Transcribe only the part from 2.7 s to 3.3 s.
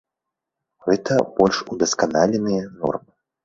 нормы.